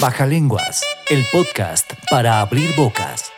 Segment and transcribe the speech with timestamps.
[0.00, 3.32] Baja Lenguas, el podcast para abrir bocas.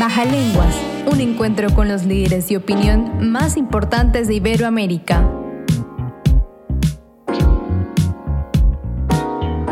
[0.00, 0.74] Baja Lenguas,
[1.06, 5.24] un encuentro con los líderes de opinión más importantes de Iberoamérica.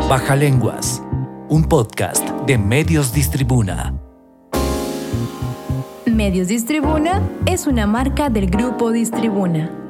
[0.07, 1.03] Baja Lenguas,
[1.49, 3.99] un podcast de Medios Distribuna.
[6.05, 9.86] Medios Distribuna es una marca del grupo Distribuna.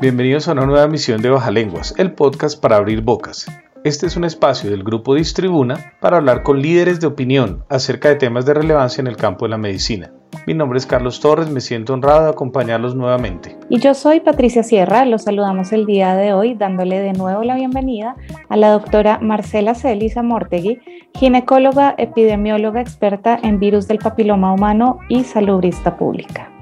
[0.00, 3.46] Bienvenidos a una nueva emisión de Baja Lenguas, el podcast para abrir bocas.
[3.82, 8.14] Este es un espacio del grupo Distribuna para hablar con líderes de opinión acerca de
[8.14, 10.12] temas de relevancia en el campo de la medicina.
[10.46, 13.56] Mi nombre es Carlos Torres, me siento honrado de acompañarlos nuevamente.
[13.70, 17.56] Y yo soy Patricia Sierra, los saludamos el día de hoy dándole de nuevo la
[17.56, 18.14] bienvenida
[18.48, 20.78] a la doctora Marcela Celisa Mortegui,
[21.16, 26.52] ginecóloga, epidemióloga experta en virus del papiloma humano y salubrista pública.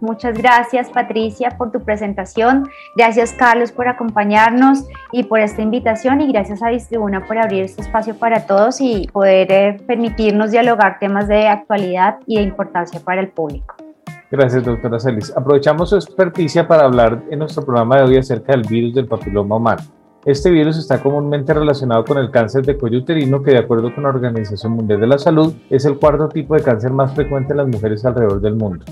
[0.00, 6.32] Muchas gracias Patricia por tu presentación, gracias Carlos por acompañarnos y por esta invitación y
[6.32, 11.28] gracias a Distribuna por abrir este espacio para todos y poder eh, permitirnos dialogar temas
[11.28, 13.74] de actualidad y de importancia para el público.
[14.30, 15.36] Gracias, doctora Celis.
[15.36, 19.56] Aprovechamos su experticia para hablar en nuestro programa de hoy acerca del virus del papiloma
[19.56, 19.82] humano.
[20.24, 24.04] Este virus está comúnmente relacionado con el cáncer de cuello uterino, que de acuerdo con
[24.04, 27.56] la Organización Mundial de la Salud es el cuarto tipo de cáncer más frecuente en
[27.56, 28.84] las mujeres alrededor del mundo.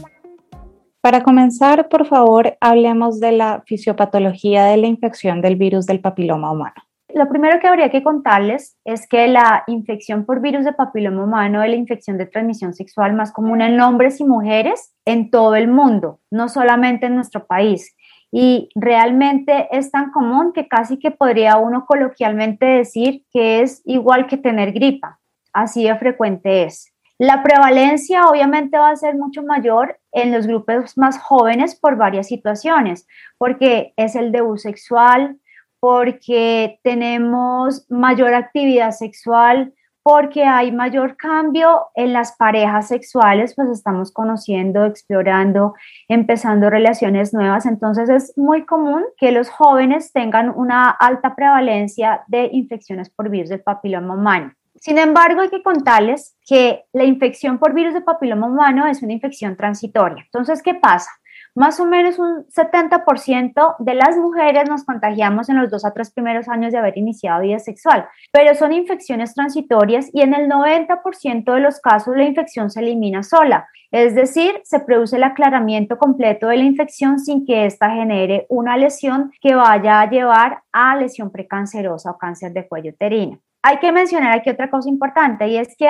[1.09, 6.53] Para comenzar, por favor, hablemos de la fisiopatología de la infección del virus del papiloma
[6.53, 6.75] humano.
[7.14, 11.62] Lo primero que habría que contarles es que la infección por virus de papiloma humano
[11.62, 15.69] es la infección de transmisión sexual más común en hombres y mujeres en todo el
[15.69, 17.97] mundo, no solamente en nuestro país.
[18.31, 24.27] Y realmente es tan común que casi que podría uno coloquialmente decir que es igual
[24.27, 25.19] que tener gripa.
[25.55, 26.92] Así de frecuente es.
[27.19, 32.28] La prevalencia obviamente va a ser mucho mayor en los grupos más jóvenes por varias
[32.28, 33.08] situaciones,
[33.39, 35.36] porque es el debut sexual,
[35.80, 39.73] porque tenemos mayor actividad sexual,
[40.05, 45.74] porque hay mayor cambio en las parejas sexuales, pues estamos conociendo, explorando,
[46.08, 47.67] empezando relaciones nuevas.
[47.67, 53.51] Entonces es muy común que los jóvenes tengan una alta prevalencia de infecciones por virus
[53.51, 54.52] del papiloma humano.
[54.80, 59.12] Sin embargo, hay que contarles que la infección por virus de papiloma humano es una
[59.12, 60.24] infección transitoria.
[60.24, 61.11] Entonces, ¿qué pasa?
[61.55, 66.12] Más o menos un 70% de las mujeres nos contagiamos en los dos a tres
[66.12, 71.52] primeros años de haber iniciado vida sexual, pero son infecciones transitorias y en el 90%
[71.52, 76.46] de los casos la infección se elimina sola, es decir, se produce el aclaramiento completo
[76.46, 81.33] de la infección sin que ésta genere una lesión que vaya a llevar a lesión
[81.33, 85.77] precancerosa o cáncer de cuello uterino hay que mencionar aquí otra cosa importante y es
[85.77, 85.89] que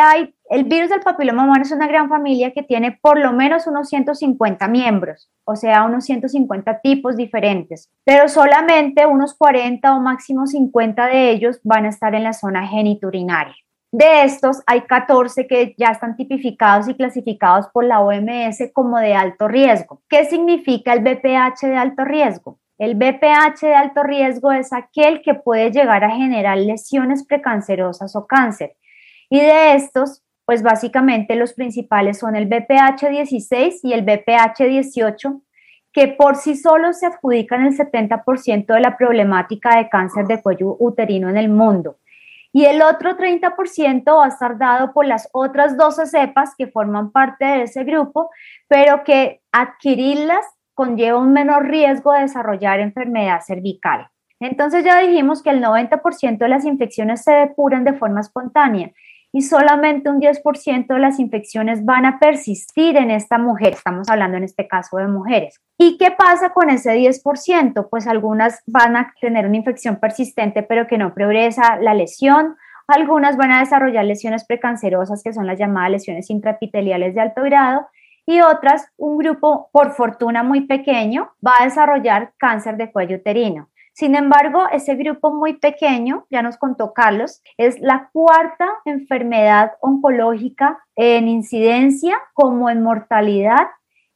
[0.51, 3.89] el virus del papiloma humano es una gran familia que tiene por lo menos unos
[3.89, 11.07] 150 miembros, o sea, unos 150 tipos diferentes, pero solamente unos 40 o máximo 50
[11.07, 13.55] de ellos van a estar en la zona geniturinaria.
[13.91, 19.15] De estos, hay 14 que ya están tipificados y clasificados por la OMS como de
[19.15, 20.03] alto riesgo.
[20.11, 22.59] ¿Qué significa el BPH de alto riesgo?
[22.79, 28.29] El BPH de alto riesgo es aquel que puede llegar a generar lesiones precancerosas o
[28.29, 28.77] cáncer.
[29.29, 35.43] Y de estos, pues básicamente los principales son el BPH 16 y el BPH 18,
[35.93, 40.77] que por sí solos se adjudican el 70% de la problemática de cáncer de cuello
[40.79, 41.97] uterino en el mundo.
[42.53, 47.11] Y el otro 30% va a estar dado por las otras 12 cepas que forman
[47.11, 48.31] parte de ese grupo,
[48.69, 50.47] pero que adquirirlas
[50.79, 54.07] conlleva un menor riesgo de desarrollar enfermedad cervical.
[54.39, 58.93] Entonces ya dijimos que el 90% de las infecciones se depuran de forma espontánea
[59.33, 63.73] y solamente un 10% de las infecciones van a persistir en esta mujer.
[63.73, 65.61] Estamos hablando en este caso de mujeres.
[65.79, 67.89] ¿Y qué pasa con ese 10%?
[67.91, 72.55] Pues algunas van a tener una infección persistente pero que no progresa la lesión.
[72.87, 77.89] Algunas van a desarrollar lesiones precancerosas que son las llamadas lesiones intraepiteliales de alto grado
[78.29, 83.71] y otras, un grupo por fortuna muy pequeño, va a desarrollar cáncer de cuello uterino.
[83.95, 90.79] Sin embargo, ese grupo muy pequeño, ya nos contó Carlos, es la cuarta enfermedad oncológica
[90.95, 93.69] en incidencia como en mortalidad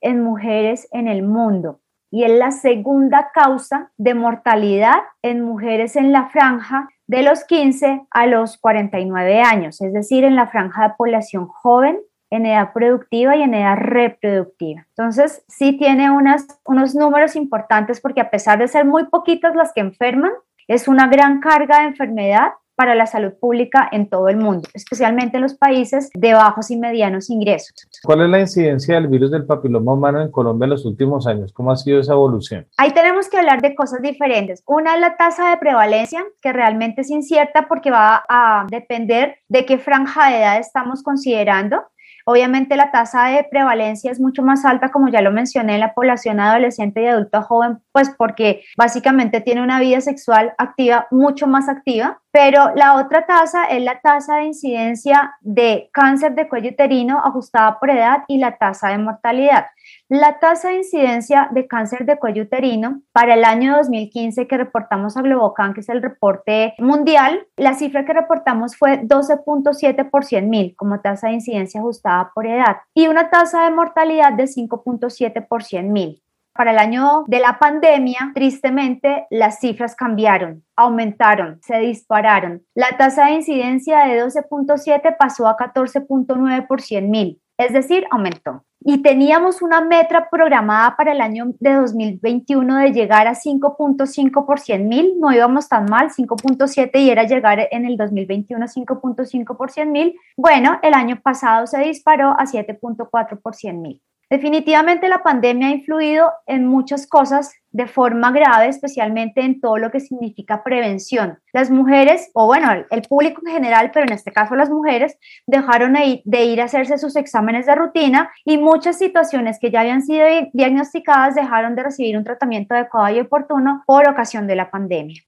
[0.03, 1.81] en mujeres en el mundo.
[2.11, 8.09] Y es la segunda causa de mortalidad en mujeres en la franja de los 15
[8.11, 11.99] a los 49 años, es decir, en la franja de población joven
[12.33, 14.87] en edad productiva y en edad reproductiva.
[14.97, 19.73] Entonces, sí tiene unas, unos números importantes porque a pesar de ser muy poquitas las
[19.75, 20.33] que enferman,
[20.67, 25.37] es una gran carga de enfermedad para la salud pública en todo el mundo, especialmente
[25.37, 27.75] en los países de bajos y medianos ingresos.
[28.03, 31.53] ¿Cuál es la incidencia del virus del papiloma humano en Colombia en los últimos años?
[31.53, 32.67] ¿Cómo ha sido esa evolución?
[32.79, 34.63] Ahí tenemos que hablar de cosas diferentes.
[34.67, 39.67] Una es la tasa de prevalencia, que realmente es incierta porque va a depender de
[39.67, 41.83] qué franja de edad estamos considerando.
[42.25, 45.95] Obviamente la tasa de prevalencia es mucho más alta, como ya lo mencioné, en la
[45.95, 51.69] población adolescente y adulto joven, pues porque básicamente tiene una vida sexual activa mucho más
[51.69, 52.19] activa.
[52.33, 57.79] Pero la otra tasa es la tasa de incidencia de cáncer de cuello uterino ajustada
[57.79, 59.67] por edad y la tasa de mortalidad.
[60.09, 65.17] La tasa de incidencia de cáncer de cuello uterino para el año 2015 que reportamos
[65.19, 70.49] a Globocan, que es el reporte mundial, la cifra que reportamos fue 12.7 por 100
[70.49, 75.47] mil como tasa de incidencia ajustada por edad y una tasa de mortalidad de 5.7
[75.47, 76.22] por 100 mil.
[76.55, 82.63] Para el año de la pandemia, tristemente, las cifras cambiaron, aumentaron, se dispararon.
[82.75, 88.65] La tasa de incidencia de 12.7 pasó a 14.9 por 100 mil, es decir, aumentó
[88.85, 94.61] y teníamos una meta programada para el año de 2021 de llegar a 5.5 por
[94.61, 99.57] 100 mil, no íbamos tan mal, 5.7 y era llegar en el 2021 a 5.5
[99.57, 100.15] por 100 mil.
[100.37, 104.03] Bueno, el año pasado se disparó a 7.4 por 100 mil.
[104.33, 109.91] Definitivamente la pandemia ha influido en muchas cosas de forma grave, especialmente en todo lo
[109.91, 111.39] que significa prevención.
[111.53, 115.93] Las mujeres, o bueno, el público en general, pero en este caso las mujeres, dejaron
[116.25, 120.27] de ir a hacerse sus exámenes de rutina y muchas situaciones que ya habían sido
[120.55, 125.21] diagnosticadas dejaron de recibir un tratamiento adecuado y oportuno por ocasión de la pandemia.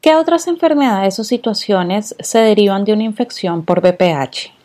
[0.00, 4.57] ¿Qué otras enfermedades o situaciones se derivan de una infección por VPH?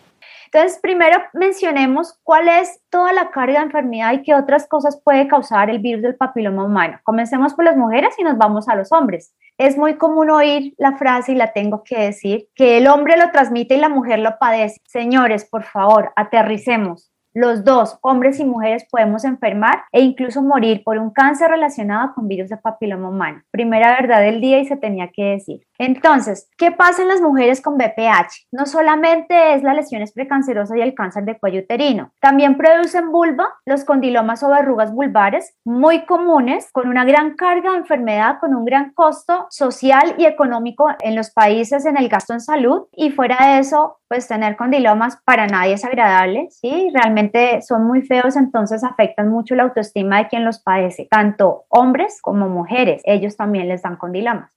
[0.54, 5.28] Entonces, primero mencionemos cuál es toda la carga de enfermedad y qué otras cosas puede
[5.28, 7.00] causar el virus del papiloma humano.
[7.04, 9.34] Comencemos por las mujeres y nos vamos a los hombres.
[9.58, 13.32] Es muy común oír la frase, y la tengo que decir, que el hombre lo
[13.32, 14.80] transmite y la mujer lo padece.
[14.86, 17.12] Señores, por favor, aterricemos.
[17.36, 22.28] Los dos, hombres y mujeres, podemos enfermar e incluso morir por un cáncer relacionado con
[22.28, 23.42] virus de papiloma humano.
[23.50, 25.66] Primera verdad del día y se tenía que decir.
[25.78, 28.48] Entonces, ¿qué pasa en las mujeres con BPH?
[28.52, 33.50] No solamente es la lesión precancerosa y el cáncer de cuello uterino, también producen vulva,
[33.66, 38.66] los condilomas o verrugas vulvares, muy comunes, con una gran carga de enfermedad, con un
[38.66, 42.88] gran costo social y económico en los países en el gasto en salud.
[42.92, 46.92] Y fuera de eso, pues tener condilomas para nadie es agradable, ¿sí?
[46.94, 52.20] Realmente son muy feos, entonces afectan mucho la autoestima de quien los padece, tanto hombres
[52.22, 53.02] como mujeres.
[53.06, 54.52] Ellos también les dan condilomas.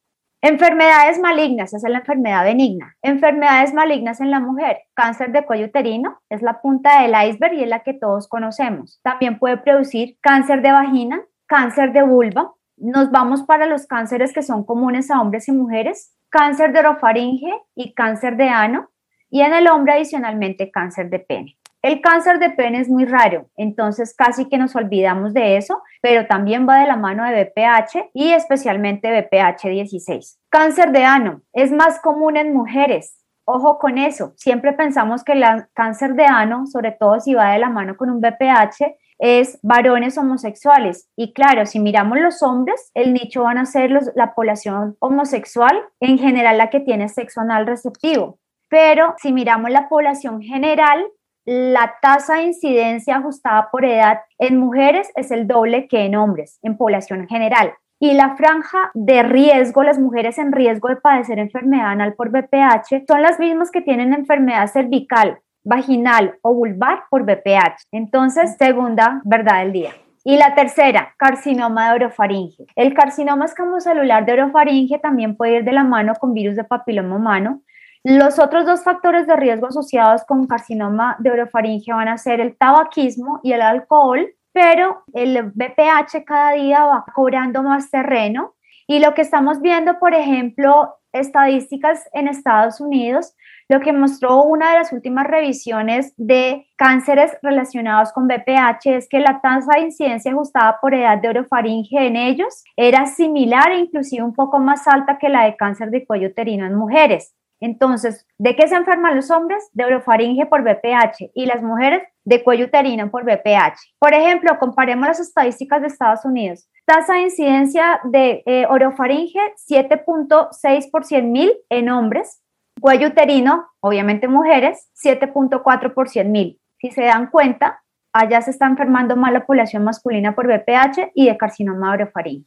[0.49, 2.97] Enfermedades malignas, esa es la enfermedad benigna.
[3.03, 7.65] Enfermedades malignas en la mujer, cáncer de cuello uterino, es la punta del iceberg y
[7.65, 9.01] es la que todos conocemos.
[9.03, 12.55] También puede producir cáncer de vagina, cáncer de vulva.
[12.77, 17.53] Nos vamos para los cánceres que son comunes a hombres y mujeres, cáncer de orofaringe
[17.75, 18.91] y cáncer de ano,
[19.29, 21.59] y en el hombre adicionalmente cáncer de pene.
[21.87, 26.27] El cáncer de pene es muy raro, entonces casi que nos olvidamos de eso, pero
[26.27, 30.41] también va de la mano de BPH y especialmente BPH 16.
[30.49, 33.25] Cáncer de ano es más común en mujeres.
[33.44, 35.44] Ojo con eso, siempre pensamos que el
[35.75, 40.19] cáncer de ano, sobre todo si va de la mano con un BPH, es varones
[40.19, 41.09] homosexuales.
[41.15, 46.19] Y claro, si miramos los hombres, el nicho van a ser la población homosexual, en
[46.19, 48.41] general la que tiene sexo anal receptivo.
[48.69, 51.06] Pero si miramos la población general,
[51.47, 56.59] la tasa de incidencia ajustada por edad en mujeres es el doble que en hombres,
[56.62, 57.73] en población general.
[58.00, 63.07] Y la franja de riesgo, las mujeres en riesgo de padecer enfermedad anal por BPH,
[63.09, 67.87] son las mismas que tienen enfermedad cervical, vaginal o vulvar por BPH.
[67.93, 69.91] Entonces, segunda verdad del día.
[70.25, 72.67] Y la tercera, carcinoma de orofaringe.
[72.75, 77.15] El carcinoma escamocelular de orofaringe también puede ir de la mano con virus de papiloma
[77.15, 77.62] humano
[78.09, 82.57] los otros dos factores de riesgo asociados con carcinoma de orofaringe van a ser el
[82.57, 88.55] tabaquismo y el alcohol, pero el BPH cada día va cobrando más terreno
[88.87, 93.35] y lo que estamos viendo, por ejemplo, estadísticas en Estados Unidos,
[93.69, 99.19] lo que mostró una de las últimas revisiones de cánceres relacionados con BPH es que
[99.19, 104.23] la tasa de incidencia ajustada por edad de orofaringe en ellos era similar e inclusive
[104.23, 107.35] un poco más alta que la de cáncer de cuello uterino en mujeres.
[107.61, 109.69] Entonces, ¿de qué se enferman los hombres?
[109.73, 113.79] De orofaringe por BPH y las mujeres de cuello uterino por BPH.
[113.99, 116.69] Por ejemplo, comparemos las estadísticas de Estados Unidos.
[116.85, 122.43] Tasa de incidencia de eh, orofaringe 7.6 por 100 mil en hombres.
[122.81, 126.61] Cuello uterino, obviamente mujeres, 7.4 por 100 mil.
[126.79, 127.83] Si se dan cuenta,
[128.13, 132.47] allá se está enfermando más la población masculina por BPH y de carcinoma orofaringe.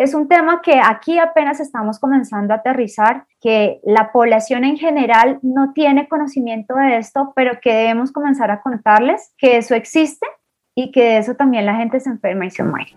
[0.00, 5.38] Es un tema que aquí apenas estamos comenzando a aterrizar, que la población en general
[5.42, 10.26] no tiene conocimiento de esto, pero que debemos comenzar a contarles que eso existe
[10.74, 12.94] y que de eso también la gente se enferma y se muere.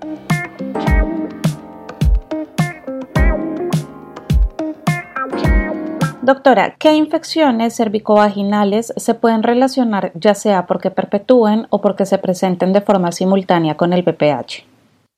[6.22, 12.72] Doctora, ¿qué infecciones cervicovaginales se pueden relacionar ya sea porque perpetúen o porque se presenten
[12.72, 14.73] de forma simultánea con el BPH?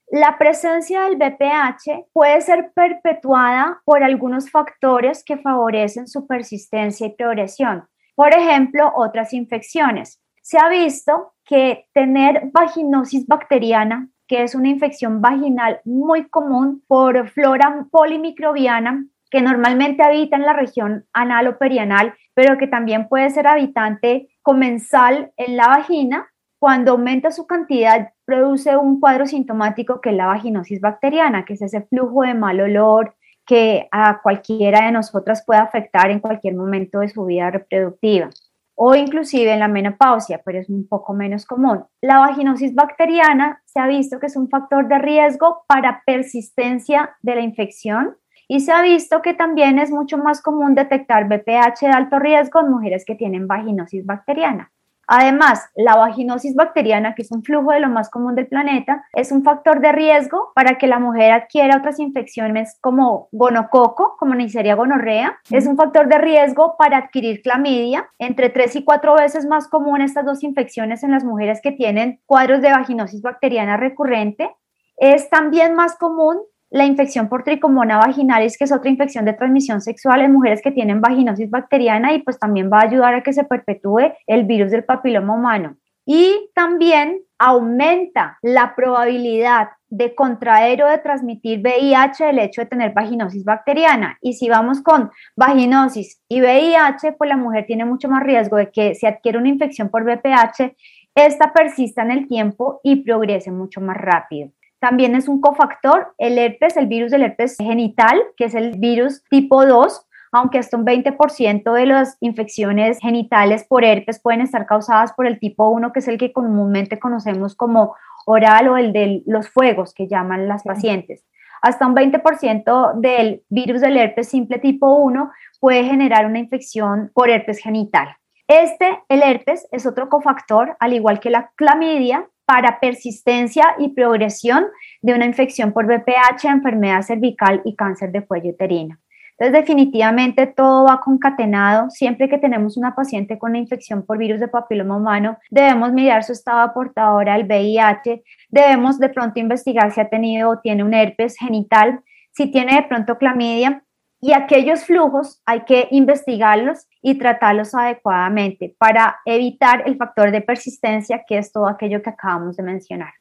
[0.08, 7.16] La presencia del BPH puede ser perpetuada por algunos factores que favorecen su persistencia y
[7.16, 7.88] progresión.
[8.16, 10.22] Por ejemplo, otras infecciones.
[10.42, 17.30] Se ha visto que tener vaginosis bacteriana, que es una infección vaginal muy común por
[17.30, 23.32] flora polimicrobiana, que normalmente habita en la región anal o perianal, pero que también puede
[23.32, 26.28] ser habitante comensal en la vagina,
[26.60, 31.62] cuando aumenta su cantidad produce un cuadro sintomático que es la vaginosis bacteriana, que es
[31.62, 37.00] ese flujo de mal olor que a cualquiera de nosotras puede afectar en cualquier momento
[37.00, 38.30] de su vida reproductiva
[38.76, 41.86] o inclusive en la menopausia, pero es un poco menos común.
[42.02, 47.36] La vaginosis bacteriana se ha visto que es un factor de riesgo para persistencia de
[47.36, 51.88] la infección y se ha visto que también es mucho más común detectar BPH de
[51.88, 54.72] alto riesgo en mujeres que tienen vaginosis bacteriana.
[55.08, 59.32] Además, la vaginosis bacteriana, que es un flujo de lo más común del planeta, es
[59.32, 64.76] un factor de riesgo para que la mujer adquiera otras infecciones como gonococo, como Neisseria
[64.76, 65.38] gonorrea.
[65.50, 70.02] Es un factor de riesgo para adquirir clamidia, entre tres y cuatro veces más común
[70.02, 74.56] estas dos infecciones en las mujeres que tienen cuadros de vaginosis bacteriana recurrente.
[74.98, 76.38] Es también más común
[76.76, 80.72] la infección por tricomona vaginalis, que es otra infección de transmisión sexual en mujeres que
[80.72, 84.72] tienen vaginosis bacteriana y pues también va a ayudar a que se perpetúe el virus
[84.72, 85.78] del papiloma humano.
[86.06, 92.92] Y también aumenta la probabilidad de contraer o de transmitir VIH el hecho de tener
[92.92, 94.18] vaginosis bacteriana.
[94.20, 98.70] Y si vamos con vaginosis y VIH, pues la mujer tiene mucho más riesgo de
[98.70, 100.76] que si adquiere una infección por VPH,
[101.16, 104.52] esta persista en el tiempo y progrese mucho más rápido.
[104.86, 109.24] También es un cofactor el herpes, el virus del herpes genital, que es el virus
[109.32, 115.12] tipo 2, aunque hasta un 20% de las infecciones genitales por herpes pueden estar causadas
[115.14, 117.96] por el tipo 1, que es el que comúnmente conocemos como
[118.28, 121.26] oral o el de los fuegos que llaman las pacientes.
[121.64, 127.32] Hasta un 20% del virus del herpes simple tipo 1 puede generar una infección por
[127.32, 128.18] herpes genital.
[128.48, 134.66] Este, el herpes, es otro cofactor, al igual que la clamidia, para persistencia y progresión
[135.02, 138.98] de una infección por VPH, enfermedad cervical y cáncer de cuello uterino.
[139.38, 141.90] Entonces, definitivamente todo va concatenado.
[141.90, 146.24] Siempre que tenemos una paciente con una infección por virus de papiloma humano, debemos mirar
[146.24, 150.94] su estado portadora del VIH, debemos de pronto investigar si ha tenido o tiene un
[150.94, 152.00] herpes genital,
[152.32, 153.84] si tiene de pronto clamidia,
[154.26, 161.24] y aquellos flujos hay que investigarlos y tratarlos adecuadamente para evitar el factor de persistencia,
[161.28, 163.14] que es todo aquello que acabamos de mencionar.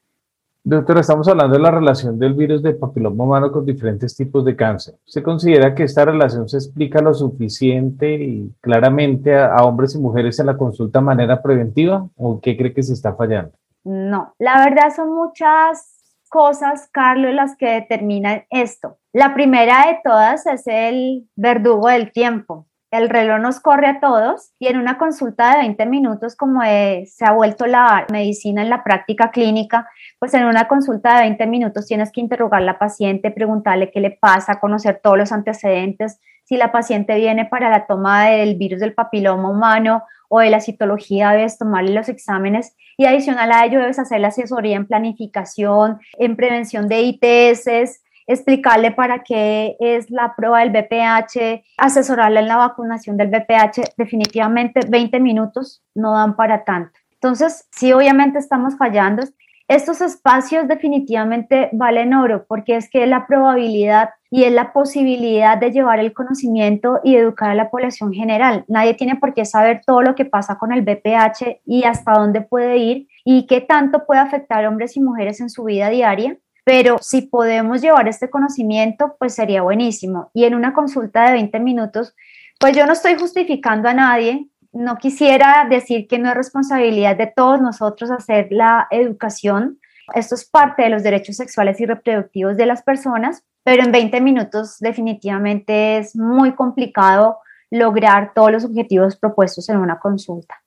[0.63, 4.57] Doctora, estamos hablando de la relación del virus de papiloma humano con diferentes tipos de
[4.57, 4.95] cáncer.
[5.05, 9.99] ¿Se considera que esta relación se explica lo suficiente y claramente a, a hombres y
[9.99, 13.53] mujeres en la consulta de manera preventiva o qué cree que se está fallando?
[13.85, 15.99] No, la verdad son muchas
[16.31, 18.97] cosas, Carlos, las que determinan esto.
[19.15, 22.67] La primera de todas es el verdugo del tiempo.
[22.91, 27.25] El reloj nos corre a todos y en una consulta de 20 minutos, como se
[27.25, 31.87] ha vuelto la medicina en la práctica clínica, pues en una consulta de 20 minutos
[31.87, 36.57] tienes que interrogar a la paciente, preguntarle qué le pasa, conocer todos los antecedentes, si
[36.57, 41.31] la paciente viene para la toma del virus del papiloma humano o de la citología,
[41.31, 46.35] debes tomarle los exámenes y adicional a ello debes hacer la asesoría en planificación, en
[46.35, 53.17] prevención de ITS, explicarle para qué es la prueba del BPH, asesorarle en la vacunación
[53.17, 56.99] del BPH, definitivamente 20 minutos no dan para tanto.
[57.13, 59.25] Entonces, sí, obviamente estamos fallando.
[59.67, 65.71] Estos espacios definitivamente valen oro porque es que la probabilidad y es la posibilidad de
[65.71, 68.65] llevar el conocimiento y educar a la población general.
[68.69, 72.43] Nadie tiene por qué saber todo lo que pasa con el BPH y hasta dónde
[72.43, 76.37] puede ir y qué tanto puede afectar a hombres y mujeres en su vida diaria.
[76.65, 80.31] Pero si podemos llevar este conocimiento, pues sería buenísimo.
[80.33, 82.15] Y en una consulta de 20 minutos,
[82.59, 87.27] pues yo no estoy justificando a nadie, no quisiera decir que no es responsabilidad de
[87.35, 89.79] todos nosotros hacer la educación.
[90.15, 94.21] Esto es parte de los derechos sexuales y reproductivos de las personas, pero en 20
[94.21, 97.39] minutos definitivamente es muy complicado
[97.71, 100.61] lograr todos los objetivos propuestos en una consulta.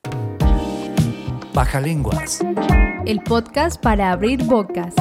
[1.54, 2.40] Baja Lenguas.
[3.06, 4.94] El podcast para abrir bocas.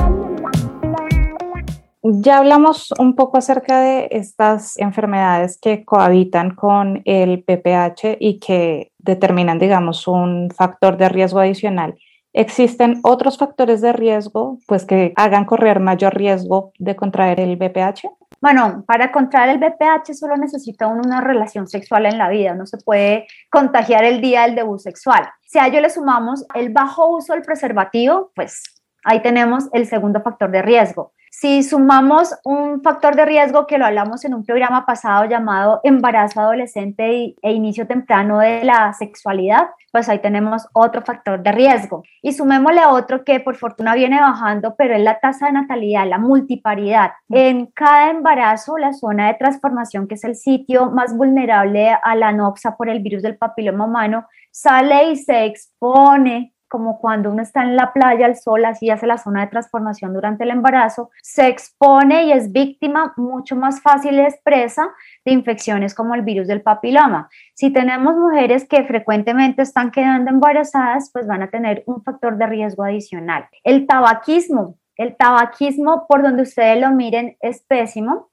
[2.09, 8.93] Ya hablamos un poco acerca de estas enfermedades que cohabitan con el PPH y que
[8.99, 11.97] determinan, digamos, un factor de riesgo adicional.
[12.33, 18.09] ¿Existen otros factores de riesgo pues, que hagan correr mayor riesgo de contraer el BPH?
[18.41, 22.77] Bueno, para contraer el BPH solo necesita una relación sexual en la vida, no se
[22.77, 25.27] puede contagiar el día del debut sexual.
[25.47, 28.63] Si a ello le sumamos el bajo uso del preservativo, pues
[29.07, 31.13] ahí tenemos el segundo factor de riesgo.
[31.39, 36.41] Si sumamos un factor de riesgo que lo hablamos en un programa pasado llamado embarazo
[36.41, 42.05] adolescente e inicio temprano de la sexualidad, pues ahí tenemos otro factor de riesgo.
[42.23, 46.19] Y sumémosle otro que por fortuna viene bajando, pero es la tasa de natalidad, la
[46.19, 47.13] multiparidad.
[47.29, 52.33] En cada embarazo, la zona de transformación, que es el sitio más vulnerable a la
[52.33, 57.63] noxa por el virus del papiloma humano, sale y se expone como cuando uno está
[57.63, 61.49] en la playa al sol, así hace la zona de transformación durante el embarazo, se
[61.49, 64.91] expone y es víctima mucho más fácil y expresa
[65.25, 67.31] de infecciones como el virus del papiloma.
[67.55, 72.47] Si tenemos mujeres que frecuentemente están quedando embarazadas, pues van a tener un factor de
[72.47, 73.49] riesgo adicional.
[73.65, 78.29] El tabaquismo, el tabaquismo por donde ustedes lo miren es pésimo,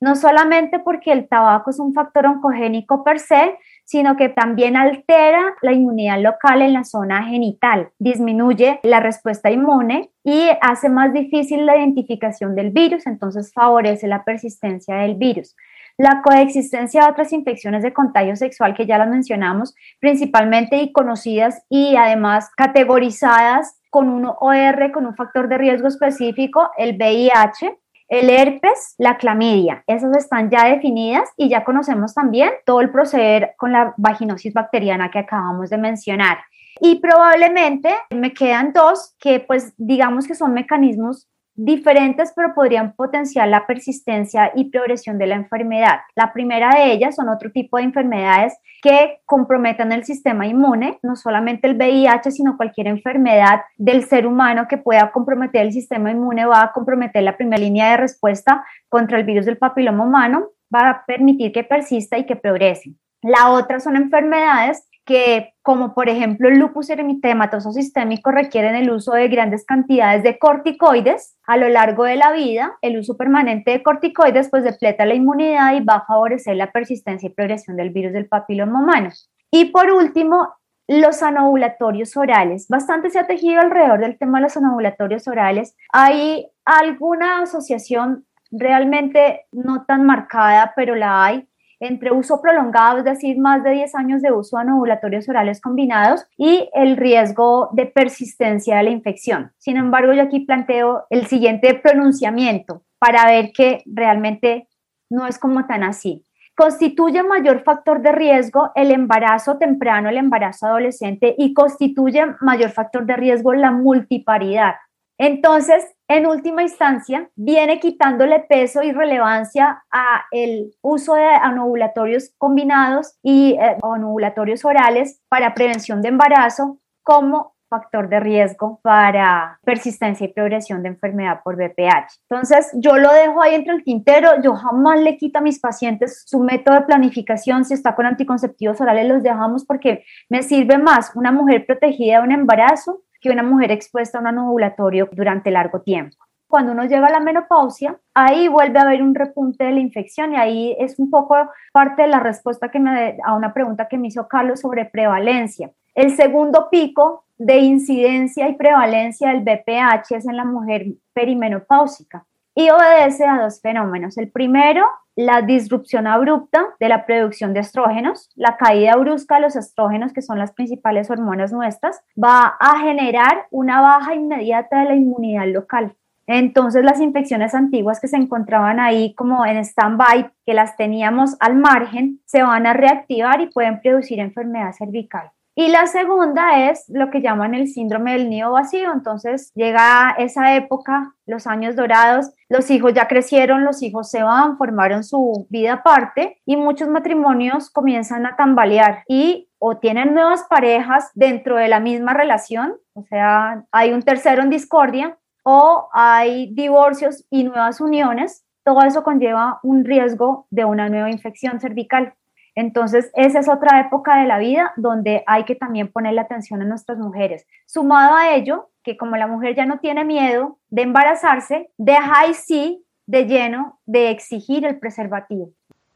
[0.00, 5.54] no solamente porque el tabaco es un factor oncogénico per se, sino que también altera
[5.62, 11.64] la inmunidad local en la zona genital, disminuye la respuesta inmune y hace más difícil
[11.64, 15.56] la identificación del virus, entonces favorece la persistencia del virus.
[15.96, 21.64] La coexistencia de otras infecciones de contagio sexual que ya las mencionamos, principalmente y conocidas
[21.70, 27.78] y además categorizadas con un OR, con un factor de riesgo específico, el VIH,
[28.08, 33.54] el herpes, la clamidia, esas están ya definidas y ya conocemos también todo el proceder
[33.58, 36.38] con la vaginosis bacteriana que acabamos de mencionar.
[36.80, 43.48] Y probablemente me quedan dos que pues digamos que son mecanismos diferentes, pero podrían potenciar
[43.48, 45.98] la persistencia y progresión de la enfermedad.
[46.14, 51.16] La primera de ellas son otro tipo de enfermedades que comprometen el sistema inmune, no
[51.16, 56.46] solamente el VIH, sino cualquier enfermedad del ser humano que pueda comprometer el sistema inmune
[56.46, 60.90] va a comprometer la primera línea de respuesta contra el virus del papiloma humano, va
[60.90, 62.94] a permitir que persista y que progrese.
[63.20, 69.12] La otra son enfermedades que, como por ejemplo el lupus eritematoso sistémico, requieren el uso
[69.12, 72.76] de grandes cantidades de corticoides a lo largo de la vida.
[72.82, 77.26] El uso permanente de corticoides pues depleta la inmunidad y va a favorecer la persistencia
[77.26, 79.08] y progresión del virus del papiloma humano.
[79.50, 80.52] Y por último,
[80.86, 82.68] los anovulatorios orales.
[82.68, 85.74] Bastante se ha tejido alrededor del tema de los anovulatorios orales.
[85.90, 91.48] Hay alguna asociación realmente no tan marcada, pero la hay
[91.80, 96.26] entre uso prolongado, es decir, más de 10 años de uso de anovulatorios orales combinados
[96.36, 99.52] y el riesgo de persistencia de la infección.
[99.58, 104.68] Sin embargo, yo aquí planteo el siguiente pronunciamiento para ver que realmente
[105.10, 106.24] no es como tan así.
[106.56, 113.06] Constituye mayor factor de riesgo el embarazo temprano, el embarazo adolescente y constituye mayor factor
[113.06, 114.74] de riesgo la multiparidad.
[115.18, 123.18] Entonces, en última instancia, viene quitándole peso y relevancia a el uso de anovulatorios combinados
[123.22, 130.32] y eh, anovulatorios orales para prevención de embarazo como factor de riesgo para persistencia y
[130.32, 132.20] progresión de enfermedad por BPH.
[132.28, 136.24] Entonces, yo lo dejo ahí entre el tintero, yo jamás le quito a mis pacientes
[136.26, 141.12] su método de planificación, si está con anticonceptivos orales, los dejamos porque me sirve más
[141.14, 145.80] una mujer protegida de un embarazo que una mujer expuesta a un anovulatorio durante largo
[145.80, 146.16] tiempo.
[146.46, 150.32] Cuando uno llega a la menopausia, ahí vuelve a haber un repunte de la infección
[150.32, 151.36] y ahí es un poco
[151.72, 155.70] parte de la respuesta que me, a una pregunta que me hizo Carlos sobre prevalencia.
[155.94, 162.24] El segundo pico de incidencia y prevalencia del BPH es en la mujer perimenopáusica
[162.58, 164.18] y obedece a dos fenómenos.
[164.18, 169.56] El primero la disrupción abrupta de la producción de estrógenos, la caída brusca de los
[169.56, 174.94] estrógenos, que son las principales hormonas nuestras, va a generar una baja inmediata de la
[174.94, 175.96] inmunidad local.
[176.28, 181.56] Entonces las infecciones antiguas que se encontraban ahí como en stand-by, que las teníamos al
[181.56, 185.32] margen, se van a reactivar y pueden producir enfermedad cervical.
[185.60, 188.92] Y la segunda es lo que llaman el síndrome del nido vacío.
[188.92, 194.56] Entonces llega esa época, los años dorados, los hijos ya crecieron, los hijos se van,
[194.56, 201.10] formaron su vida aparte y muchos matrimonios comienzan a tambalear y o tienen nuevas parejas
[201.16, 207.26] dentro de la misma relación, o sea, hay un tercero en discordia, o hay divorcios
[207.30, 208.44] y nuevas uniones.
[208.64, 212.14] Todo eso conlleva un riesgo de una nueva infección cervical.
[212.58, 216.64] Entonces, esa es otra época de la vida donde hay que también ponerle atención a
[216.64, 217.46] nuestras mujeres.
[217.66, 222.34] Sumado a ello, que como la mujer ya no tiene miedo de embarazarse, deja ahí
[222.34, 225.50] sí de lleno de exigir el preservativo.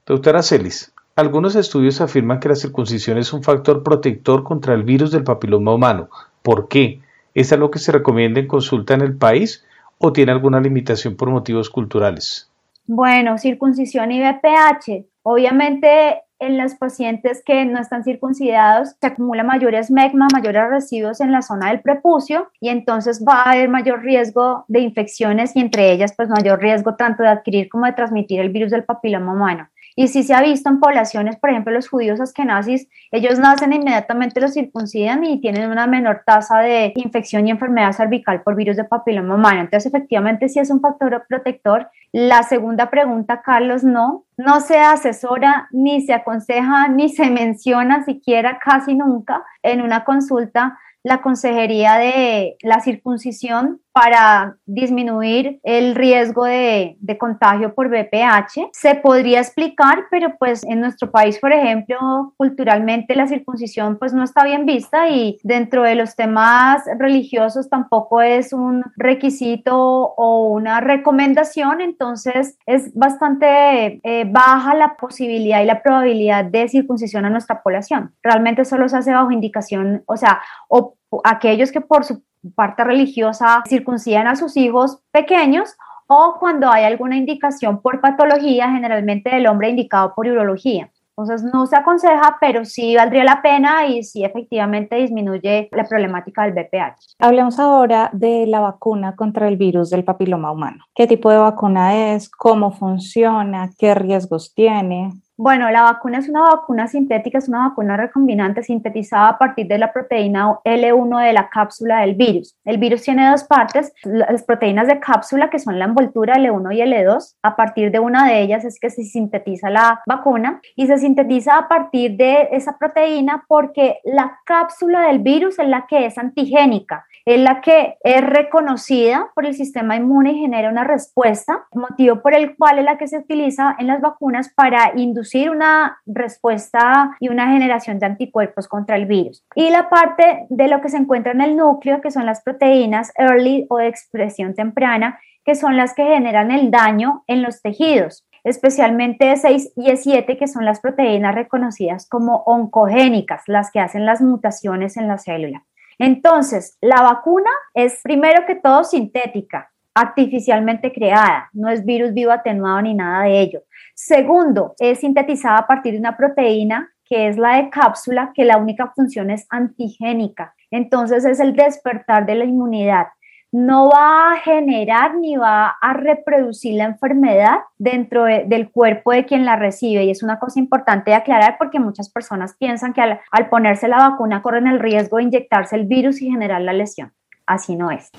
[0.06, 5.10] Doctora Celis, algunos estudios afirman que la circuncisión es un factor protector contra el virus
[5.10, 6.10] del papiloma humano.
[6.42, 7.00] ¿Por qué?
[7.34, 9.66] ¿Es algo que se recomienda en consulta en el país
[9.98, 12.48] o tiene alguna limitación por motivos culturales?
[12.86, 15.06] Bueno, circuncisión y BPH.
[15.24, 21.30] Obviamente en los pacientes que no están circuncidados se acumula mayor esmegma, mayores residuos en
[21.30, 25.92] la zona del prepucio y entonces va a haber mayor riesgo de infecciones y entre
[25.92, 29.68] ellas pues mayor riesgo tanto de adquirir como de transmitir el virus del papiloma humano.
[29.96, 34.40] Y si se ha visto en poblaciones, por ejemplo, los judíos askenazis, ellos nacen inmediatamente
[34.40, 38.84] los circuncidan y tienen una menor tasa de infección y enfermedad cervical por virus de
[38.84, 39.60] papiloma humano.
[39.60, 41.90] Entonces, efectivamente, sí es un factor protector.
[42.12, 48.58] La segunda pregunta, Carlos, no, no se asesora, ni se aconseja, ni se menciona siquiera
[48.62, 56.96] casi nunca en una consulta la consejería de la circuncisión para disminuir el riesgo de,
[57.20, 58.70] contagio por VPH.
[58.72, 64.24] Se podría explicar, pero pues en nuestro país, por ejemplo, culturalmente la circuncisión pues no
[64.24, 70.80] está bien vista y dentro de los temas religiosos tampoco es un requisito o una
[70.80, 77.62] recomendación, entonces es bastante eh, baja la posibilidad y la probabilidad de circuncisión a nuestra
[77.62, 78.14] población.
[78.22, 80.91] Realmente solo se hace bajo indicación, o sea, o
[81.24, 82.22] aquellos que por su
[82.54, 85.76] parte religiosa circuncidan a sus hijos pequeños
[86.06, 90.90] o cuando hay alguna indicación por patología, generalmente del hombre indicado por urología.
[91.16, 96.44] Entonces no se aconseja, pero sí valdría la pena y sí efectivamente disminuye la problemática
[96.44, 97.16] del BPH.
[97.18, 100.84] Hablemos ahora de la vacuna contra el virus del papiloma humano.
[100.94, 102.30] ¿Qué tipo de vacuna es?
[102.30, 103.70] ¿Cómo funciona?
[103.78, 105.12] ¿Qué riesgos tiene?
[105.44, 109.76] Bueno, la vacuna es una vacuna sintética, es una vacuna recombinante sintetizada a partir de
[109.76, 112.56] la proteína L1 de la cápsula del virus.
[112.64, 116.80] El virus tiene dos partes, las proteínas de cápsula que son la envoltura L1 y
[116.82, 117.38] L2.
[117.42, 121.58] A partir de una de ellas es que se sintetiza la vacuna y se sintetiza
[121.58, 127.04] a partir de esa proteína porque la cápsula del virus es la que es antigénica
[127.24, 132.34] es la que es reconocida por el sistema inmune y genera una respuesta, motivo por
[132.34, 137.28] el cual es la que se utiliza en las vacunas para inducir una respuesta y
[137.28, 139.44] una generación de anticuerpos contra el virus.
[139.54, 143.12] Y la parte de lo que se encuentra en el núcleo, que son las proteínas
[143.16, 148.24] early o de expresión temprana, que son las que generan el daño en los tejidos
[148.44, 154.20] especialmente E6 y E7, que son las proteínas reconocidas como oncogénicas, las que hacen las
[154.20, 155.64] mutaciones en la célula.
[156.02, 162.82] Entonces, la vacuna es primero que todo sintética, artificialmente creada, no es virus vivo atenuado
[162.82, 163.62] ni nada de ello.
[163.94, 168.56] Segundo, es sintetizada a partir de una proteína que es la de cápsula, que la
[168.56, 170.56] única función es antigénica.
[170.72, 173.06] Entonces es el despertar de la inmunidad
[173.52, 179.44] no va a generar ni va a reproducir la enfermedad dentro del cuerpo de quien
[179.44, 180.04] la recibe.
[180.04, 183.88] Y es una cosa importante de aclarar porque muchas personas piensan que al, al ponerse
[183.88, 187.12] la vacuna corren el riesgo de inyectarse el virus y generar la lesión.
[187.46, 188.10] Así no es.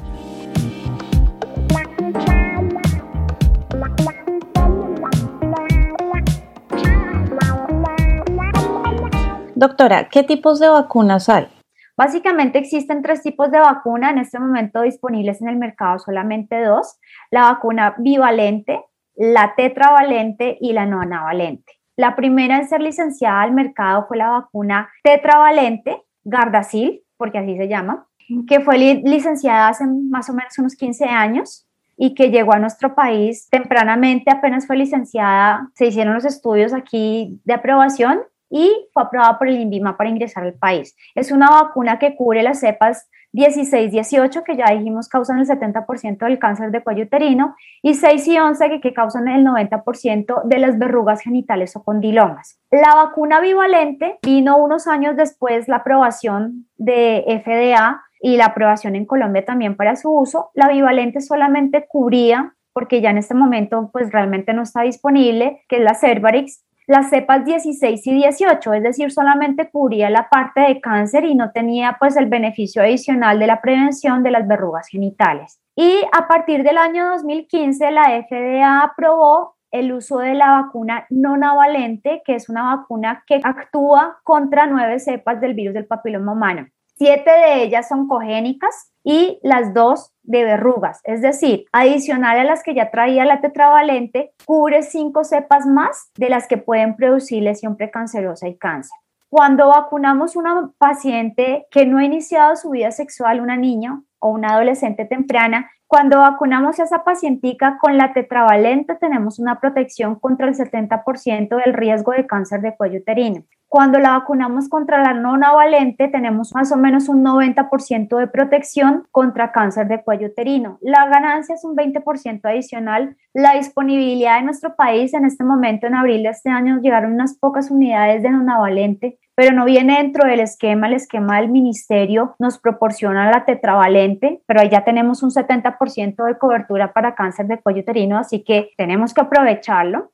[9.55, 11.47] Doctora, ¿qué tipos de vacunas hay?
[11.95, 16.99] Básicamente existen tres tipos de vacuna en este momento disponibles en el mercado, solamente dos,
[17.29, 18.83] la vacuna bivalente,
[19.15, 21.73] la tetravalente y la nonavalente.
[21.95, 27.67] La primera en ser licenciada al mercado fue la vacuna tetravalente, Gardasil, porque así se
[27.67, 28.07] llama,
[28.47, 32.95] que fue licenciada hace más o menos unos 15 años y que llegó a nuestro
[32.95, 38.21] país tempranamente, apenas fue licenciada, se hicieron los estudios aquí de aprobación
[38.53, 40.95] y fue aprobada por el INVIMA para ingresar al país.
[41.15, 46.19] Es una vacuna que cubre las cepas 16, 18, que ya dijimos causan el 70%
[46.19, 50.77] del cáncer de cuello uterino, y 6 y 11, que, causan el 90% de las
[50.77, 52.59] verrugas genitales o condilomas.
[52.69, 59.07] La vacuna bivalente vino unos años después la aprobación de FDA y la aprobación en
[59.07, 60.51] Colombia también para su uso.
[60.53, 65.77] La bivalente solamente cubría porque ya en este momento pues realmente no está disponible, que
[65.77, 70.81] es la Cervarix, las cepas 16 y 18, es decir, solamente cubría la parte de
[70.81, 75.59] cáncer y no tenía pues el beneficio adicional de la prevención de las verrugas genitales.
[75.75, 81.35] Y a partir del año 2015 la FDA aprobó el uso de la vacuna no
[81.35, 86.67] navalente, que es una vacuna que actúa contra nueve cepas del virus del papiloma humano.
[87.03, 92.63] Siete de ellas son cogénicas y las dos de verrugas, es decir, adicional a las
[92.63, 97.75] que ya traía la tetravalente, cubre cinco cepas más de las que pueden producir lesión
[97.75, 98.97] precancerosa y cáncer.
[99.27, 104.53] Cuando vacunamos una paciente que no ha iniciado su vida sexual, una niña o una
[104.53, 110.55] adolescente temprana, Cuando vacunamos a esa pacientica con la tetravalente, tenemos una protección contra el
[110.55, 113.43] 70% del riesgo de cáncer de cuello uterino.
[113.73, 119.51] Cuando la vacunamos contra la nonavalente, tenemos más o menos un 90% de protección contra
[119.51, 120.77] cáncer de cuello uterino.
[120.79, 123.17] La ganancia es un 20% adicional.
[123.33, 127.35] La disponibilidad de nuestro país en este momento, en abril de este año, llegaron unas
[127.39, 130.85] pocas unidades de nonavalente, pero no viene dentro del esquema.
[130.85, 136.37] El esquema del ministerio nos proporciona la tetravalente, pero ahí ya tenemos un 70% de
[136.37, 140.12] cobertura para cáncer de cuello uterino, así que tenemos que aprovecharlo.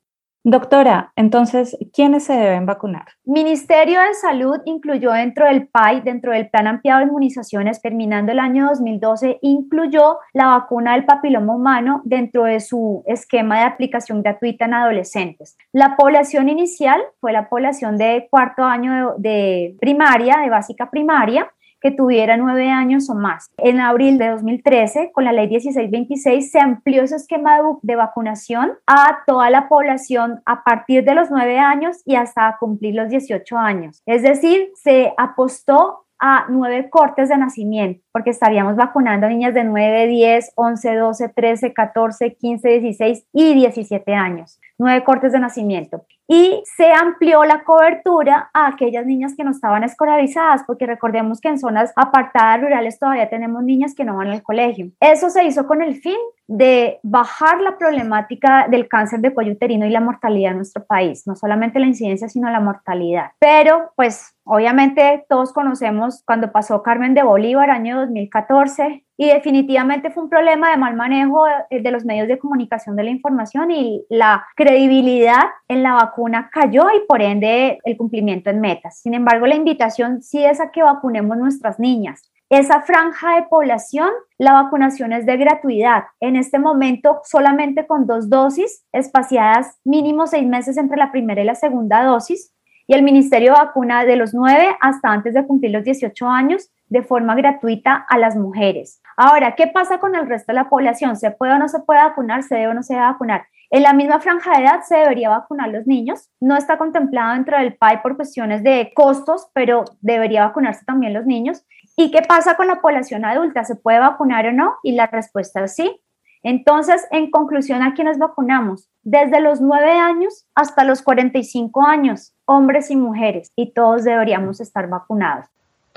[0.49, 3.05] Doctora, entonces, ¿quiénes se deben vacunar?
[3.23, 8.39] Ministerio de Salud incluyó dentro del PAI, dentro del Plan Ampliado de Inmunizaciones, terminando el
[8.39, 14.65] año 2012, incluyó la vacuna del papiloma humano dentro de su esquema de aplicación gratuita
[14.65, 15.55] en adolescentes.
[15.71, 21.51] La población inicial fue la población de cuarto año de, de primaria, de básica primaria,
[21.81, 23.49] que tuviera nueve años o más.
[23.57, 29.19] En abril de 2013, con la ley 1626, se amplió ese esquema de, vacunación a
[29.25, 34.01] toda la población a partir de los nueve años y hasta cumplir los 18 años.
[34.05, 39.63] Es decir, se apostó a nueve cortes de nacimiento, porque estaríamos vacunando a niñas de
[39.63, 44.59] 9, 10, 11, 12, 13, 14, 15, 16 y 17 años.
[44.77, 49.83] Nueve cortes de nacimiento y se amplió la cobertura a aquellas niñas que no estaban
[49.83, 54.43] escolarizadas, porque recordemos que en zonas apartadas rurales todavía tenemos niñas que no van al
[54.43, 54.91] colegio.
[54.99, 56.17] Eso se hizo con el fin
[56.47, 61.25] de bajar la problemática del cáncer de cuello uterino y la mortalidad en nuestro país,
[61.25, 63.31] no solamente la incidencia, sino la mortalidad.
[63.39, 70.23] Pero, pues, obviamente todos conocemos cuando pasó Carmen de Bolívar, año 2014, y definitivamente fue
[70.23, 74.45] un problema de mal manejo de, los medios de comunicación de la información y la
[74.55, 79.01] credibilidad en la vacuna cayó y por ende el cumplimiento en metas.
[79.01, 82.31] Sin embargo, la invitación sí es a que vacunemos nuestras niñas.
[82.49, 86.05] Esa franja de población, la vacunación es de gratuidad.
[86.21, 91.45] En este momento, solamente con dos dosis espaciadas mínimo seis meses entre la primera y
[91.45, 92.53] la segunda dosis.
[92.87, 97.03] Y el ministerio vacuna de los 9 hasta antes de cumplir los 18 años de
[97.03, 99.01] forma gratuita a las mujeres.
[99.15, 101.15] Ahora, ¿qué pasa con el resto de la población?
[101.15, 102.43] ¿Se puede o no se puede vacunar?
[102.43, 103.45] ¿Se debe o no se debe vacunar?
[103.71, 106.29] En la misma franja de edad se debería vacunar los niños.
[106.39, 111.25] No está contemplado dentro del PAI por cuestiones de costos, pero debería vacunarse también los
[111.25, 111.63] niños.
[111.95, 113.63] ¿Y qué pasa con la población adulta?
[113.63, 114.75] ¿Se puede vacunar o no?
[114.81, 116.01] Y la respuesta es sí.
[116.41, 118.89] Entonces, en conclusión, ¿a quiénes vacunamos?
[119.03, 124.87] Desde los 9 años hasta los 45 años, hombres y mujeres, y todos deberíamos estar
[124.87, 125.47] vacunados.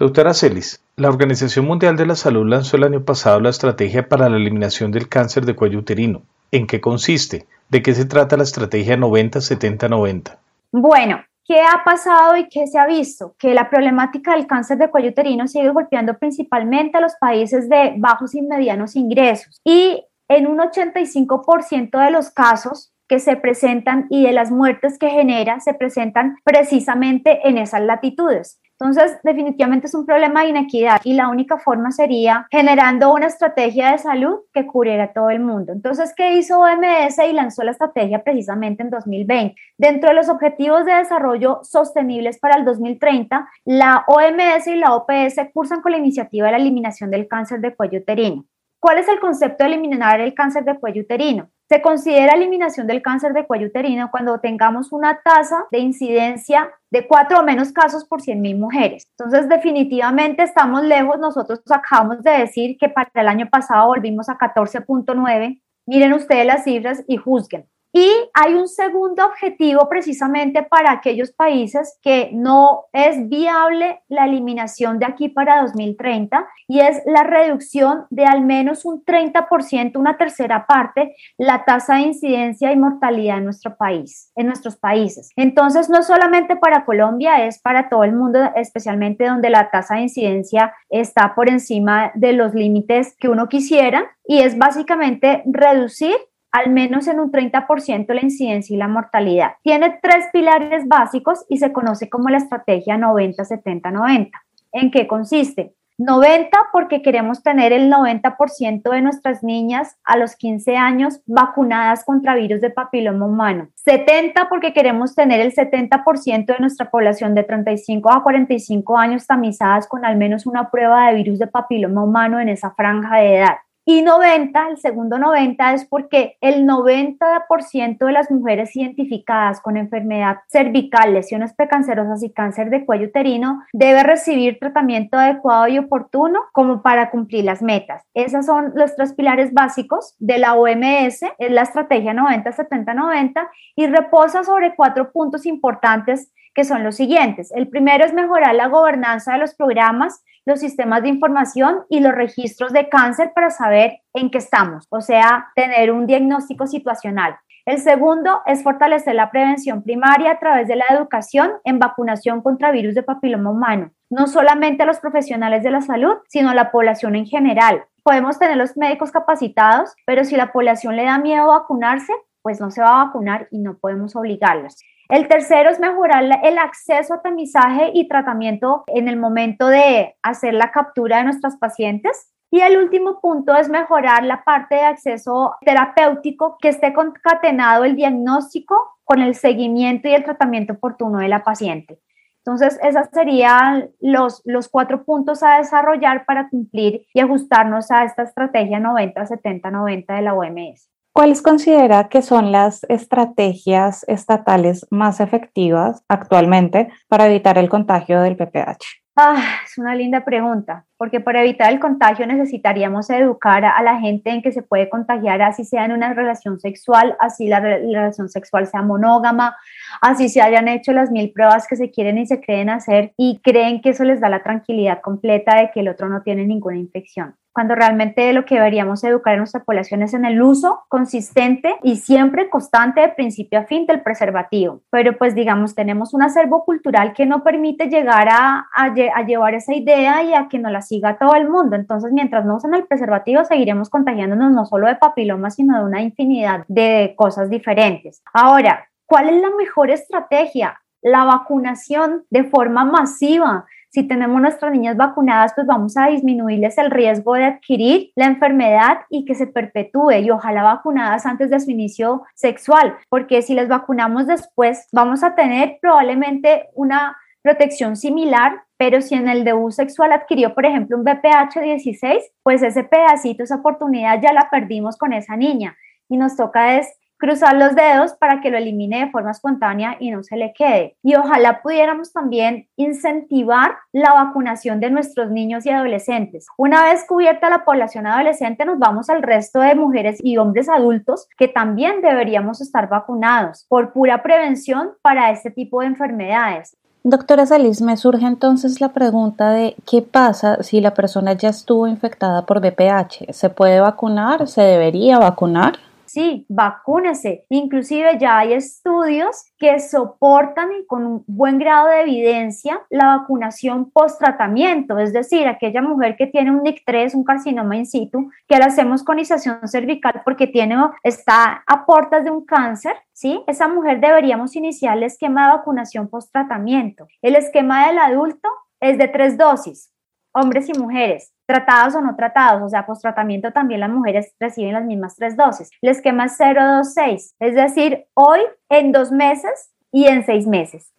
[0.02, 4.28] Doctora Celis, la Organización Mundial de la Salud lanzó el año pasado la estrategia para
[4.28, 6.22] la eliminación del cáncer de cuello uterino.
[6.50, 7.46] ¿En qué consiste?
[7.68, 10.38] ¿De qué se trata la estrategia 90-70-90?
[10.72, 13.36] Bueno, ¿qué ha pasado y qué se ha visto?
[13.38, 17.94] Que la problemática del cáncer de cuello uterino sigue golpeando principalmente a los países de
[17.96, 19.60] bajos y medianos ingresos.
[19.64, 25.10] Y en un 85% de los casos que se presentan y de las muertes que
[25.10, 28.58] genera se presentan precisamente en esas latitudes.
[28.82, 33.92] Entonces, definitivamente es un problema de inequidad y la única forma sería generando una estrategia
[33.92, 35.72] de salud que cubriera a todo el mundo.
[35.72, 39.54] Entonces, ¿qué hizo OMS y lanzó la estrategia precisamente en 2020?
[39.78, 45.36] Dentro de los objetivos de desarrollo sostenibles para el 2030, la OMS y la OPS
[45.54, 48.46] cursan con la iniciativa de la eliminación del cáncer de cuello uterino.
[48.82, 51.48] ¿Cuál es el concepto de eliminar el cáncer de cuello uterino?
[51.68, 57.06] Se considera eliminación del cáncer de cuello uterino cuando tengamos una tasa de incidencia de
[57.06, 59.04] cuatro o menos casos por 100.000 mujeres.
[59.16, 61.20] Entonces, definitivamente estamos lejos.
[61.20, 65.62] Nosotros acabamos de decir que para el año pasado volvimos a 14.9.
[65.86, 67.68] Miren ustedes las cifras y juzguen.
[67.92, 74.98] Y hay un segundo objetivo precisamente para aquellos países que no es viable la eliminación
[74.98, 80.66] de aquí para 2030 y es la reducción de al menos un 30%, una tercera
[80.66, 85.30] parte, la tasa de incidencia y mortalidad en nuestro país, en nuestros países.
[85.36, 90.02] Entonces, no solamente para Colombia, es para todo el mundo, especialmente donde la tasa de
[90.02, 96.14] incidencia está por encima de los límites que uno quisiera y es básicamente reducir
[96.52, 99.52] al menos en un 30% la incidencia y la mortalidad.
[99.62, 104.30] Tiene tres pilares básicos y se conoce como la estrategia 90-70-90.
[104.72, 105.74] ¿En qué consiste?
[105.98, 112.34] 90 porque queremos tener el 90% de nuestras niñas a los 15 años vacunadas contra
[112.34, 113.68] virus de papiloma humano.
[113.74, 119.86] 70 porque queremos tener el 70% de nuestra población de 35 a 45 años tamizadas
[119.86, 123.56] con al menos una prueba de virus de papiloma humano en esa franja de edad.
[123.84, 130.36] Y 90, el segundo 90 es porque el 90% de las mujeres identificadas con enfermedad
[130.46, 136.80] cervical, lesiones precancerosas y cáncer de cuello uterino debe recibir tratamiento adecuado y oportuno como
[136.80, 138.04] para cumplir las metas.
[138.14, 144.44] Esos son los tres pilares básicos de la OMS, es la estrategia 90-70-90 y reposa
[144.44, 147.52] sobre cuatro puntos importantes que son los siguientes.
[147.54, 152.12] El primero es mejorar la gobernanza de los programas, los sistemas de información y los
[152.12, 157.36] registros de cáncer para saber en qué estamos, o sea, tener un diagnóstico situacional.
[157.64, 162.72] El segundo es fortalecer la prevención primaria a través de la educación en vacunación contra
[162.72, 166.72] virus de papiloma humano, no solamente a los profesionales de la salud, sino a la
[166.72, 167.84] población en general.
[168.02, 172.12] Podemos tener los médicos capacitados, pero si la población le da miedo vacunarse,
[172.42, 174.76] pues no se va a vacunar y no podemos obligarlos.
[175.12, 180.54] El tercero es mejorar el acceso a tamizaje y tratamiento en el momento de hacer
[180.54, 182.32] la captura de nuestras pacientes.
[182.50, 187.94] Y el último punto es mejorar la parte de acceso terapéutico que esté concatenado el
[187.94, 192.00] diagnóstico con el seguimiento y el tratamiento oportuno de la paciente.
[192.38, 198.22] Entonces, esos serían los, los cuatro puntos a desarrollar para cumplir y ajustarnos a esta
[198.22, 200.91] estrategia 90-70-90 de la OMS.
[201.14, 208.36] ¿Cuáles considera que son las estrategias estatales más efectivas actualmente para evitar el contagio del
[208.36, 209.02] PPH?
[209.16, 214.30] Ah, es una linda pregunta, porque para evitar el contagio necesitaríamos educar a la gente
[214.30, 218.68] en que se puede contagiar, así sea en una relación sexual, así la relación sexual
[218.68, 219.56] sea monógama,
[220.00, 223.40] así se hayan hecho las mil pruebas que se quieren y se creen hacer y
[223.42, 226.78] creen que eso les da la tranquilidad completa de que el otro no tiene ninguna
[226.78, 231.76] infección cuando realmente lo que deberíamos educar en nuestra población es en el uso consistente
[231.82, 234.82] y siempre constante de principio a fin del preservativo.
[234.90, 239.74] Pero pues digamos, tenemos un acervo cultural que no permite llegar a, a, llevar esa
[239.74, 241.76] idea y a que no la siga todo el mundo.
[241.76, 246.02] Entonces, mientras no usen el preservativo, seguiremos contagiándonos no solo de papiloma, sino de una
[246.02, 248.22] infinidad de cosas diferentes.
[248.34, 250.80] Ahora, ¿cuál es la mejor estrategia?
[251.00, 256.90] La vacunación de forma masiva si tenemos nuestras niñas vacunadas, pues vamos a disminuirles el
[256.90, 261.70] riesgo de adquirir la enfermedad y que se perpetúe y ojalá vacunadas antes de su
[261.70, 269.00] inicio sexual, porque si les vacunamos después, vamos a tener probablemente una protección similar, pero
[269.00, 273.56] si en el debut sexual adquirió, por ejemplo, un BPH 16, pues ese pedacito, esa
[273.56, 275.76] oportunidad ya la perdimos con esa niña
[276.08, 276.88] y nos toca es
[277.22, 280.96] cruzar los dedos para que lo elimine de forma espontánea y no se le quede.
[281.04, 286.48] Y ojalá pudiéramos también incentivar la vacunación de nuestros niños y adolescentes.
[286.58, 291.28] Una vez cubierta la población adolescente, nos vamos al resto de mujeres y hombres adultos
[291.38, 296.76] que también deberíamos estar vacunados por pura prevención para este tipo de enfermedades.
[297.04, 301.88] Doctora Salis, me surge entonces la pregunta de qué pasa si la persona ya estuvo
[301.88, 303.32] infectada por VPH.
[303.32, 304.46] ¿Se puede vacunar?
[304.46, 305.80] ¿Se debería vacunar?
[306.12, 307.46] Sí, vacúnese.
[307.48, 314.98] Inclusive ya hay estudios que soportan con un buen grado de evidencia la vacunación post-tratamiento,
[314.98, 319.02] es decir, aquella mujer que tiene un NIC3, un carcinoma in situ, que le hacemos
[319.02, 323.42] conización cervical porque tiene, está a puertas de un cáncer, ¿sí?
[323.46, 327.06] Esa mujer deberíamos iniciar el esquema de vacunación post-tratamiento.
[327.22, 328.48] El esquema del adulto
[328.80, 329.91] es de tres dosis,
[330.32, 334.72] hombres y mujeres, tratados o no tratados, o sea, post tratamiento también las mujeres reciben
[334.72, 335.70] las mismas tres dosis.
[335.82, 340.92] El esquema es 026, es decir, hoy en dos meses y en seis meses.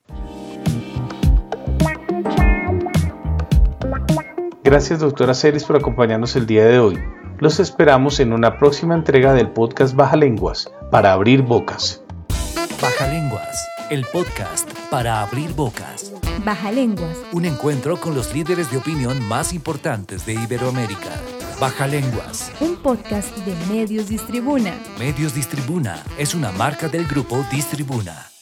[4.64, 6.98] Gracias, doctora Celis, por acompañarnos el día de hoy.
[7.40, 12.04] Los esperamos en una próxima entrega del podcast Baja Lenguas para abrir bocas.
[12.82, 16.12] Baja Lenguas, el podcast para abrir bocas.
[16.44, 17.18] Baja Lenguas.
[17.32, 21.12] Un encuentro con los líderes de opinión más importantes de Iberoamérica.
[21.60, 22.52] Baja Lenguas.
[22.60, 24.74] Un podcast de Medios Distribuna.
[24.98, 28.33] Medios Distribuna es una marca del grupo Distribuna.